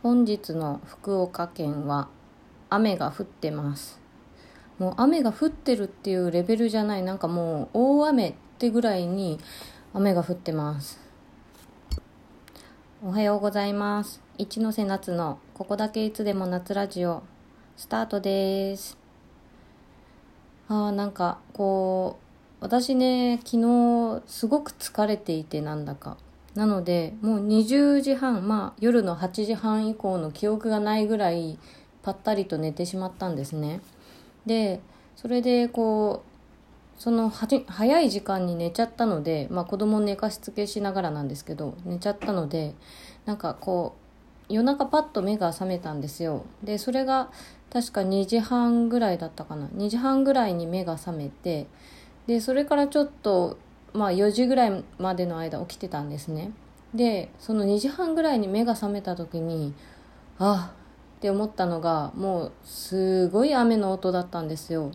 [0.00, 2.08] 本日の福岡県は
[2.70, 4.00] 雨が降ってます。
[4.78, 7.02] もう雨が降ってるっていうレベルじゃない。
[7.02, 9.40] なんかもう大雨ってぐらいに
[9.92, 11.00] 雨が降ってます。
[13.02, 14.20] おはようございます。
[14.38, 17.24] 一ノ瀬夏のここだけいつでも夏ラジオ。
[17.76, 18.96] スタートです。
[20.68, 22.18] あーなんかこ
[22.60, 26.16] う私ね昨日すごく疲れていてなんだか。
[26.58, 31.56] なのでもう20時半まあ夜の8時半以降の記憶がないぐらい
[32.02, 33.80] ぱったりと寝てしまったんですね。
[34.44, 34.80] で
[35.14, 42.74] それでこうその早い時間に寝ちゃったので、まあ、子供寝かしつけしながらなんですけど寝ちゃったので
[43.24, 43.94] なんかこ
[44.50, 46.44] う夜中パッと目が覚めたんですよ。
[46.64, 47.30] でそれが
[47.72, 49.68] 確か2時半ぐらいだったかな。
[49.68, 51.68] 2時半ぐらいに目が覚めて
[52.26, 53.58] でそれからちょっと
[53.92, 56.52] まあ4時ぐらいまでの間起きてたんですね。
[56.94, 59.74] でその2時半ぐらいに目が覚めた時に
[60.38, 60.72] あ
[61.16, 64.90] って思ったのがもうすごい雨の音だったんですよ。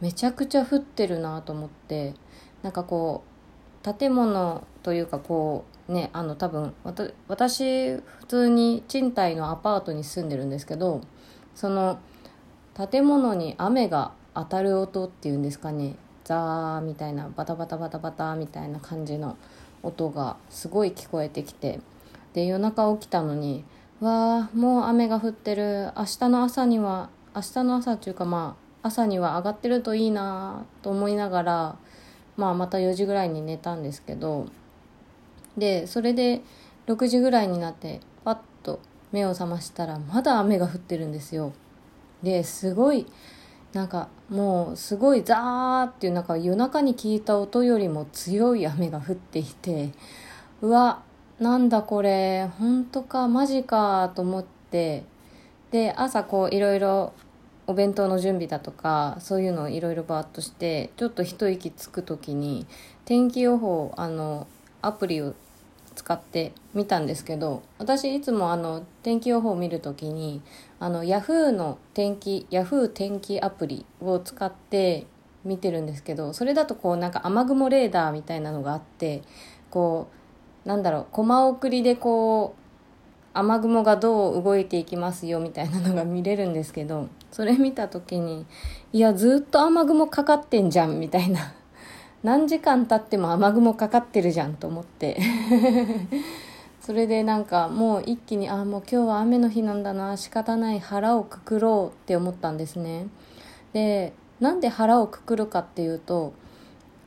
[0.00, 2.14] めちゃくちゃ降ってるなと思って
[2.62, 3.24] なんかこ
[3.84, 6.74] う建物というかこうねあの多分
[7.28, 11.00] 私普通に賃貸のアパートに住んでるんですけど
[11.54, 11.98] その
[12.90, 15.96] 建物に雨が当たる音っていうんですかね。
[16.26, 19.36] ザーみたいなバタバタバタバタみたいな感じの
[19.84, 21.80] 音がすごい聞こえてきて。
[22.34, 23.64] で夜中起きたのに
[24.00, 25.92] わあもう雨が降ってる。
[25.96, 31.76] 明日の朝には明日の朝っていうかまあ朝には上がってるといいなと思いながら、
[32.36, 34.46] まあ、また4時ぐらいに寝たんですけど。
[35.56, 36.42] でそれで
[36.88, 38.80] 6時ぐらいになってパッと
[39.12, 41.52] 目を覚ましたらまだ雨が降ってるんですよ。
[42.22, 43.06] ですごい
[43.76, 49.90] なんかもうすごいザーっていうなんか夜中に聞いた音よりも強い雨が降っていて
[50.62, 51.02] うわ
[51.38, 55.04] なんだこれ本当かマジかと思って
[55.72, 57.12] で朝こういろいろ
[57.66, 62.66] お弁当の準備だとかそういうのをいろいろバーッとしてちょっと一息つく時に
[63.04, 64.46] 天気予報あの
[64.80, 65.34] アプリを
[65.96, 70.42] 使ってみたんですけど私いつもあの天気予報を見るときに
[70.78, 75.06] あの Yahoo の天気 Yahoo 天気アプリを使って
[75.44, 79.22] 見てるんですけどそれだとこうなんか雨雲レーダーみたいなのがあって
[79.70, 80.08] こ
[80.64, 82.66] うなんだろうコマ送りでこう
[83.32, 88.46] 雨雲がどう動いていきますよみたいなのが見れるんですけどそれ見た時に
[88.92, 91.54] いやずっと雨雲かかってんじゃんみたいな
[92.22, 95.18] 何時間経っても雨雲かかってるじゃんと思って。
[96.80, 103.08] それでなんかもう一気にああもう今日は雨の日なんだな仕方ない腹をくくろうって思ったんですね。
[103.72, 106.32] でなんで腹をくくるかっていうと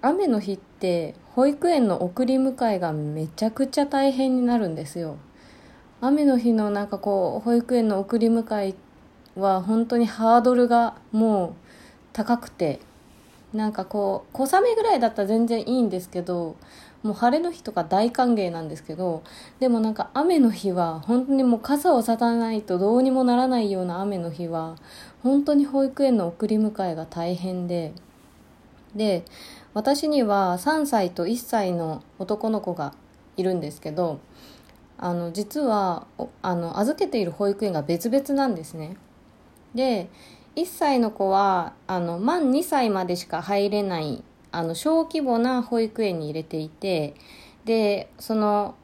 [0.00, 5.16] 雨の日って保育園の送り迎えがめちゃくちゃ大変になるんですよ。
[6.00, 8.74] 雨の日のなんかこう保育園の送り迎え
[9.38, 11.54] は本当にハードルがもう
[12.14, 12.80] 高くて
[13.56, 16.56] なんかこう小雨ぐらいだったら全然いいんですけど
[17.02, 19.22] もう晴れの日とか大歓迎なんですけど
[19.60, 24.76] でもなんか雨の日は本当にもう傘をささないとどうにもならないような雨の日は
[25.22, 27.92] 本当に保育園の送り迎えが大変で
[28.94, 29.24] で
[29.74, 32.94] 私には3歳と1歳の男の子が
[33.36, 34.20] いるんですけど
[34.98, 36.06] あの実は
[36.42, 38.96] あの預けている保育園が別々なんですね。
[39.74, 40.08] で
[40.56, 47.14] 1歳の子はあの満2歳までしか入れないあの小規模な保育園に入れていて
[47.66, 48.74] でその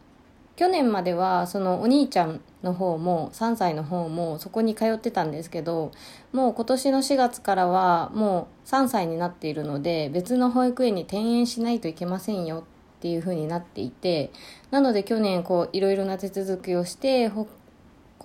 [0.56, 5.92] 去年まではそのお兄ちゃんの方も3歳の方もそこに通ってたんですけど
[6.32, 12.64] もう今年の4月からはもう3歳になっているので別の保育園に転園しないといけませんよ
[12.98, 14.30] っていう風になっていて
[14.70, 17.48] なので去年こういろいろな手続きをしてこ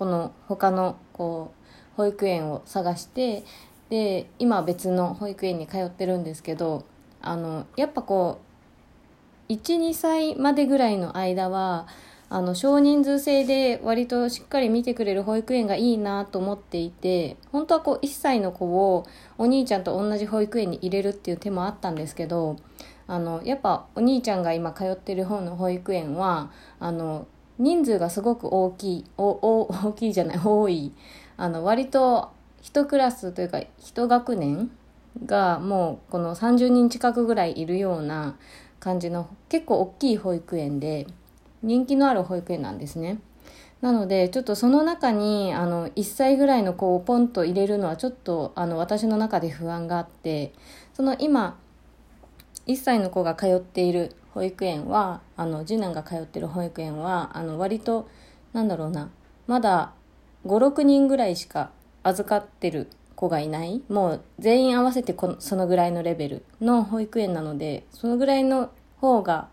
[0.04, 1.57] の他のこう
[1.98, 3.42] 保育園を探して
[3.90, 6.84] で今別の保育園に通ってるんですけど
[7.20, 8.40] あのやっぱこ
[9.48, 11.88] う12歳までぐらいの間は
[12.30, 19.04] あの少人数制で割としっかり見てくれる保育園がいいなと思っていて本当はこう1歳の子を
[19.36, 22.56] お兄ちゃんと同じ保育園に入れるっていう手もあったんですけど
[23.08, 27.26] あのやっぱお兄ちゃんが今通ってる方の保育園はあの
[27.58, 30.92] 人数がすごく大きいお大きいじゃない多い
[31.38, 32.30] あの割と
[32.62, 34.70] 1クラスというか1学年
[35.24, 38.36] がもうこの30人近くぐらいいるような
[38.80, 41.06] 感じの結構大きい保育園で
[41.62, 43.20] 人気のある保育園なんですね。
[43.80, 50.52] なのでちょっとその中にあの1歳ぐらいの子をポンと入れるのはちょっとあの私の中で不安があって
[50.94, 51.56] その今
[52.66, 58.08] 1歳の子が通っている保育園はあの次男が通ってる保育園はあの割と
[58.52, 59.10] なんだろうな
[59.46, 59.92] まだ
[60.46, 61.70] 56人ぐらいしか
[62.02, 63.82] 預かってる子がいない。
[63.88, 68.70] もう全員合わせてこのそのぐらいのレベルの保育園なのでそのぐらいの
[69.00, 69.48] 方が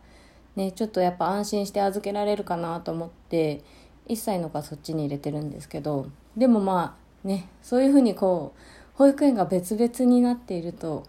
[0.55, 3.63] ねちょっとやっぱ安心して預けられるかなと思って
[4.07, 8.59] 1歳の子はそっちに入れてるんですけどでもまあねそういうふうにこう
[8.93, 11.03] 保育園が別々になっていると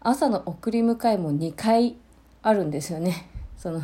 [0.00, 1.96] 朝の送り迎えも2回
[2.42, 3.28] あるんですよね。
[3.56, 3.82] その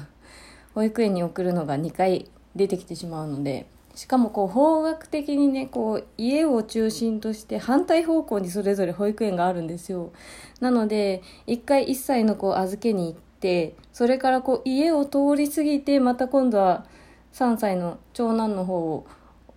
[0.75, 3.67] 保育園に送るのが2回出てきてしまうので。
[3.95, 10.13] しかもこう方角的にねこう家を中心として反対方向にそれぞれ保育園があるんですよ。
[10.61, 16.87] なので1回1歳の子を預けに行ってそれからこう家を通り過ぎてまた今度は
[17.35, 19.07] 3歳の長男の方を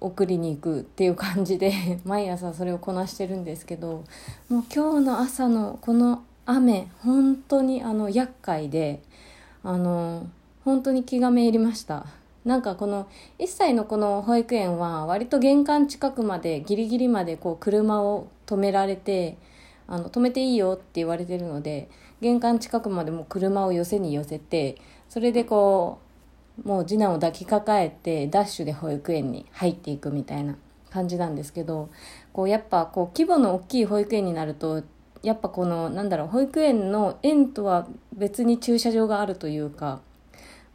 [0.02, 1.72] 送りに行くっていう感じで
[2.04, 4.04] 毎朝それをこなしてるんですけど
[4.50, 9.02] もう今日の朝のこの雨本当にあの厄介で
[9.64, 10.28] あの
[10.64, 12.06] 本当に気がめいりました。
[12.45, 13.07] なんかこの
[13.39, 19.38] 1歳のこの保育園は割と玄関近くまでギリギリまでこう車を止められて
[19.88, 21.89] あの止めていいよって言われてるので
[22.21, 24.77] 玄関近くまでも車を寄せに寄せて
[25.09, 26.00] それでこ
[26.63, 30.56] うもう次男を抱きかかえてダッシュで保育園に入っていくみたいな
[30.92, 31.89] 感じなんですけど
[32.31, 34.83] こうやっぱこう規模の大きい保育園になると
[35.24, 40.01] やっぱこのなんだろう保育園の園とは別に駐車場があるというか、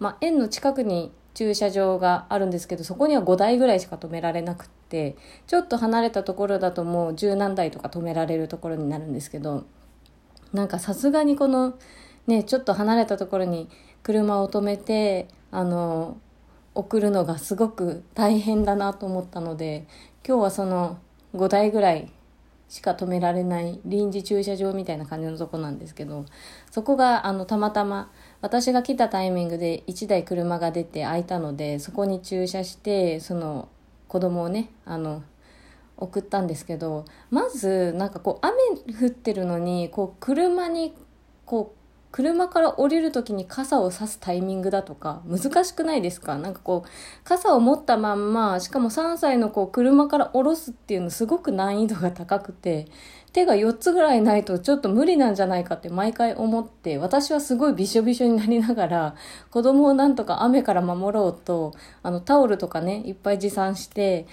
[0.01, 5.17] まあ、園の近くに駐車場があるんですけどそこには5台ぐらいしか止められなくって
[5.47, 9.65] ちょっと離れたところだともう十何台とか止められるところになるんですけど
[10.53, 11.79] なんかさすがにこの
[12.27, 13.71] ねちょっと離れたところに
[14.03, 16.19] 車を止めてあの
[16.75, 19.87] 送るのがすごく大変だなと思ったので
[20.29, 20.99] 今日はその
[21.35, 22.13] 5台ぐらい
[22.69, 26.27] しか止められない臨時駐車場みたいな感じのとこなんですけど
[26.71, 33.69] そこがあのたまたま私が来たタイミングで1台車が出て空いたのでそこに駐車してその
[34.09, 35.23] 子供をねあの
[35.97, 38.57] 送ったんですけどまずなんかこう雨
[38.99, 40.95] 降ってるのにこう車に
[41.45, 41.81] こう
[42.13, 46.39] 車から降りる時に傘を差すタイミングだとか難しくないですか？
[46.39, 46.89] なんかこう
[47.23, 52.89] 傘を持ったまんましかも3歳の子を車から降ろすっていうのすごく難易度が高くて
[53.33, 59.15] 手が4つぐらいないとちょっと無理なんじゃないかって毎回思って私はすごいびしょびしょになりながら
[59.51, 61.73] 子供をなんとか雨から守ろうと
[62.03, 64.27] あのタオルとかねいっぱい持参して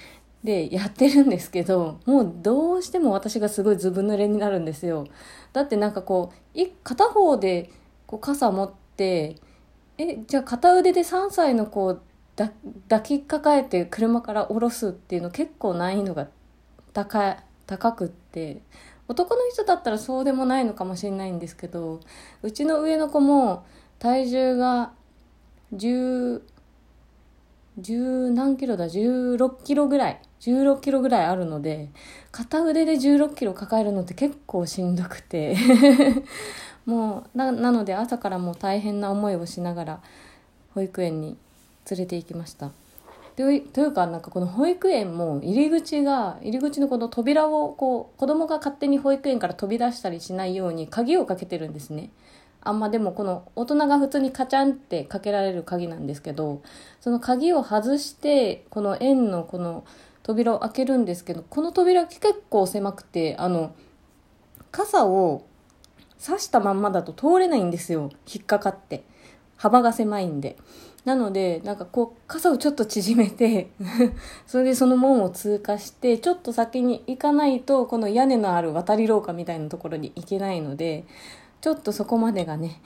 [0.44, 5.06] でやってるんですけどもうどうしても私がすごいずぶ濡れになるんですよ。
[5.54, 7.70] だってなんかこう片方で
[8.06, 9.36] こう傘持って
[9.98, 11.98] えじゃあ片腕で3歳の子を
[12.36, 16.28] 抱きかかえて車から降ろすっていうの結構難易度が
[16.94, 18.27] 高高くって
[19.08, 22.02] 男の人だったらそうでもないのかもしれないんですけど
[22.42, 23.66] うちの上の子も
[24.00, 24.92] 体重が
[25.76, 26.42] 10
[28.34, 31.90] 何キロだ16キロぐらい16キロぐらいあるので
[32.32, 35.56] 片腕で16キロ抱えるのって結構しんどくて
[36.86, 40.00] もうななので朝からもう大変な思いをしながら
[40.74, 41.38] 保育園に
[41.90, 42.72] 連れて行きました。
[43.38, 52.10] というかなんかこの保育園も入り口が入り口のこの扉をこう子供が勝手に保育園から飛び出したりしないように鍵をかけてるんですね。
[52.62, 56.64] あんまでもこの大人が普通にカチャンってかけられる鍵なんですけど
[57.00, 59.86] その鍵を外してこの園のこの
[60.24, 63.74] 扉を開けるんですけどこの扉結構狭くてあの
[64.72, 65.46] 傘を
[66.26, 68.10] 刺したまんまだと通れないんですよ。
[68.28, 69.04] 引っかかって。
[69.58, 70.58] 幅が狭いんで。
[71.08, 73.70] なのでなんかこう傘をちょっと縮めて
[74.46, 81.06] それでその門を通過してちょっと先に行かないとこの屋根のある渡り廊下みたいなところに行けないので
[81.62, 82.82] ちょっとそこまでがね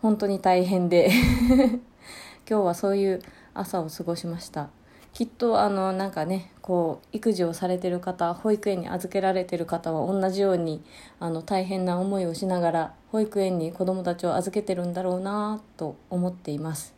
[0.00, 1.10] 本当に大変で
[2.48, 3.20] 今日はそういう
[3.54, 4.68] 朝を過ごしました
[5.12, 10.84] きっとあのなんかねこう育児をされてる方保育園に預けられてる方は同じように
[11.18, 16.93] あの大変な思いをしながら保育園に子どもたちを預けてるんだろうなと思っています。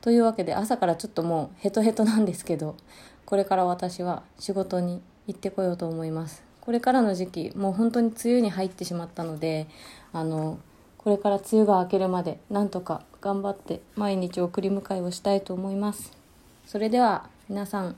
[0.00, 2.76] というわけで朝からちょっともうヘトヘトなんですけど
[3.26, 6.42] これから私は仕事に行ってこようと思います。
[6.60, 9.66] これからの時期もう本当に梅雨に入ってしまったので
[10.12, 10.58] あの
[10.98, 16.12] これから梅雨が明けるまでなんとか頑張って毎日送り迎えをしたいと思います。
[16.66, 17.96] それでは皆さん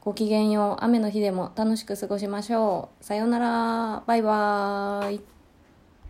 [0.00, 5.20] ごきげんよう雨の日でも楽しく過ごしましょうさようならバイバーイ